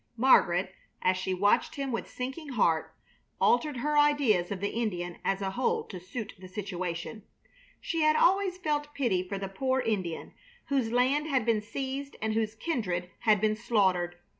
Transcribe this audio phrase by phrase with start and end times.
[0.17, 0.73] Margaret,
[1.03, 2.95] as she watched him with sinking heart,
[3.39, 7.21] altered her ideas of the Indian as a whole to suit the situation.
[7.79, 10.33] She had always felt pity for the poor Indian,
[10.69, 14.15] whose land had been seized and whose kindred had been slaughtered.